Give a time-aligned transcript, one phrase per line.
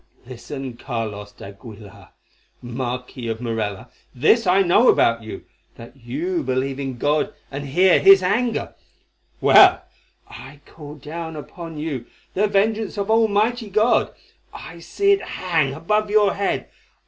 [0.25, 2.09] Listen, Carlos d'Aguilar,
[2.59, 5.43] Marquis of Morella, this I know about you,
[5.75, 8.73] that you believe in God and hear His anger.
[9.41, 9.83] Well,
[10.27, 14.11] I call down upon you the vengeance of Almighty God.
[14.51, 16.67] I see it hang above your head.